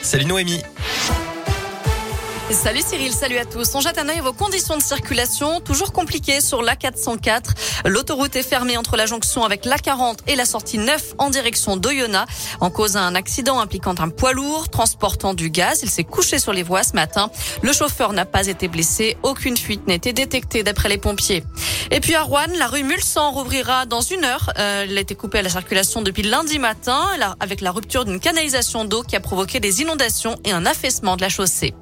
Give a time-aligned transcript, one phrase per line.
[0.00, 0.60] Salut Noémie.
[2.52, 3.74] Salut Cyril, salut à tous.
[3.74, 7.86] On jette un œil vos conditions de circulation, toujours compliquées sur l'A404.
[7.86, 12.30] L'autoroute est fermée entre la jonction avec l'A40 et la sortie 9 en direction d'Oyonnax.
[12.60, 15.80] En cause d'un accident impliquant un poids lourd transportant du gaz.
[15.82, 17.30] Il s'est couché sur les voies ce matin.
[17.62, 19.16] Le chauffeur n'a pas été blessé.
[19.22, 21.44] Aucune fuite n'a été détectée d'après les pompiers.
[21.90, 24.52] Et puis à Rouen, la rue Mulsan rouvrira dans une heure.
[24.58, 27.00] Euh, elle a été coupée à la circulation depuis lundi matin
[27.40, 31.22] avec la rupture d'une canalisation d'eau qui a provoqué des inondations et un affaissement de
[31.22, 31.74] la chaussée.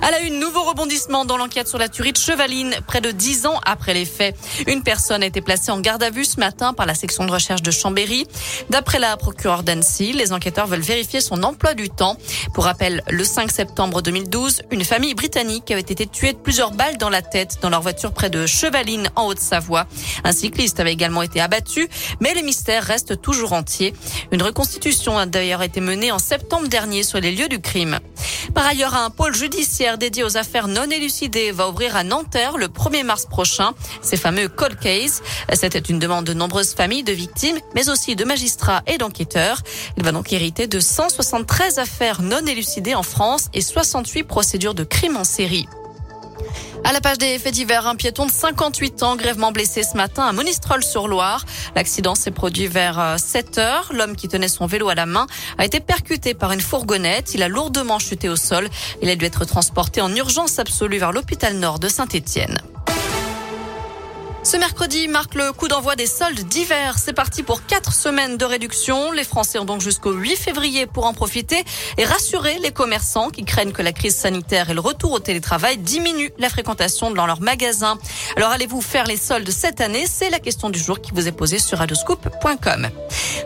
[0.00, 3.46] À la une, nouveau rebondissement dans l'enquête sur la tuerie de Chevaline, près de dix
[3.46, 4.36] ans après les faits.
[4.66, 7.30] Une personne a été placée en garde à vue ce matin par la section de
[7.30, 8.26] recherche de Chambéry.
[8.70, 12.16] D'après la procureure d'Annecy, les enquêteurs veulent vérifier son emploi du temps.
[12.54, 16.96] Pour rappel, le 5 septembre 2012, une famille britannique avait été tuée de plusieurs balles
[16.96, 19.86] dans la tête dans leur voiture près de Chevaline, en Haute-Savoie.
[20.24, 21.88] Un cycliste avait également été abattu,
[22.20, 23.94] mais le mystère reste toujours entier.
[24.30, 27.98] Une reconstitution a d'ailleurs été menée en septembre dernier sur les lieux du crime.
[28.54, 32.68] Par ailleurs, un pôle judiciaire dédié aux affaires non élucidées va ouvrir à Nanterre le
[32.68, 33.72] 1er mars prochain.
[34.02, 35.22] Ces fameux cold cases.
[35.52, 39.62] C'était une demande de nombreuses familles de victimes, mais aussi de magistrats et d'enquêteurs.
[39.96, 44.84] Il va donc hériter de 173 affaires non élucidées en France et 68 procédures de
[44.84, 45.66] crimes en série.
[46.84, 50.24] À la page des faits divers, un piéton de 58 ans grèvement blessé ce matin
[50.24, 51.44] à Monistrol-sur-Loire.
[51.76, 53.92] L'accident s'est produit vers 7 euh, heures.
[53.94, 55.26] L'homme qui tenait son vélo à la main
[55.58, 57.34] a été percuté par une fourgonnette.
[57.34, 58.68] Il a lourdement chuté au sol.
[59.00, 62.58] Il a dû être transporté en urgence absolue vers l'hôpital nord de Saint-Étienne.
[64.52, 66.96] Ce mercredi marque le coup d'envoi des soldes d'hiver.
[66.98, 69.10] C'est parti pour quatre semaines de réduction.
[69.10, 71.64] Les Français ont donc jusqu'au 8 février pour en profiter
[71.96, 75.78] et rassurer les commerçants qui craignent que la crise sanitaire et le retour au télétravail
[75.78, 77.96] diminuent la fréquentation dans leurs magasins.
[78.36, 80.04] Alors allez-vous faire les soldes cette année?
[80.06, 82.90] C'est la question du jour qui vous est posée sur radioscoop.com.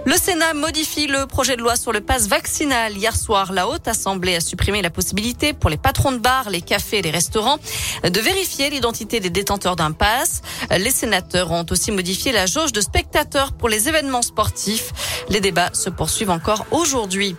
[0.07, 2.97] Le Sénat modifie le projet de loi sur le pass vaccinal.
[2.97, 6.61] Hier soir, la Haute Assemblée a supprimé la possibilité pour les patrons de bars, les
[6.61, 7.59] cafés et les restaurants
[8.05, 10.43] de vérifier l'identité des détenteurs d'un pass.
[10.71, 14.93] Les sénateurs ont aussi modifié la jauge de spectateurs pour les événements sportifs.
[15.29, 17.35] Les débats se poursuivent encore aujourd'hui.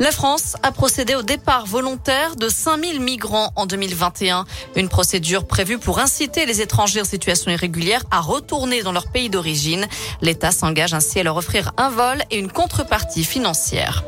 [0.00, 4.44] La France a procédé au départ volontaire de 5000 migrants en 2021.
[4.74, 9.30] Une procédure prévue pour inciter les étrangers en situation irrégulière à retourner dans leur pays
[9.30, 9.86] d'origine.
[10.20, 14.02] L'État s'engage ainsi à leur offrir un vol et une contrepartie financière.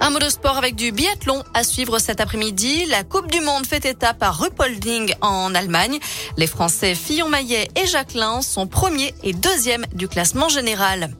[0.00, 2.86] Un mot de sport avec du biathlon à suivre cet après-midi.
[2.86, 6.00] La Coupe du Monde fait étape à Ruppolding en Allemagne.
[6.36, 11.10] Les Français Fillon-Maillet et Jacquelin sont premiers et deuxièmes du classement général.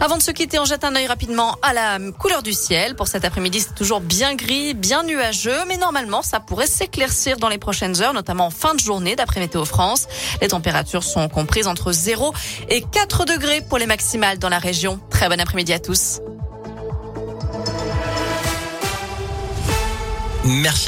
[0.00, 2.94] Avant de se quitter, on jette un œil rapidement à la couleur du ciel.
[2.94, 7.48] Pour cet après-midi, c'est toujours bien gris, bien nuageux, mais normalement, ça pourrait s'éclaircir dans
[7.48, 10.06] les prochaines heures, notamment en fin de journée, d'après Météo France.
[10.40, 12.32] Les températures sont comprises entre 0
[12.68, 15.00] et 4 degrés pour les maximales dans la région.
[15.10, 16.20] Très bon après-midi à tous.
[20.44, 20.86] Merci.